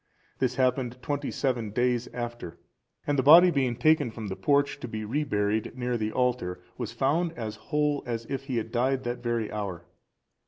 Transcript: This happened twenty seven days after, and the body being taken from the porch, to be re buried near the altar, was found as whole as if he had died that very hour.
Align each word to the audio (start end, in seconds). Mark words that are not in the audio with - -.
This 0.39 0.55
happened 0.55 0.97
twenty 1.03 1.29
seven 1.29 1.69
days 1.69 2.07
after, 2.07 2.57
and 3.05 3.19
the 3.19 3.21
body 3.21 3.51
being 3.51 3.75
taken 3.75 4.09
from 4.09 4.29
the 4.29 4.35
porch, 4.35 4.79
to 4.79 4.87
be 4.87 5.05
re 5.05 5.23
buried 5.23 5.77
near 5.77 5.95
the 5.95 6.11
altar, 6.11 6.59
was 6.75 6.91
found 6.91 7.33
as 7.33 7.57
whole 7.69 8.01
as 8.07 8.25
if 8.25 8.45
he 8.45 8.57
had 8.57 8.71
died 8.71 9.03
that 9.03 9.21
very 9.21 9.51
hour. 9.51 9.85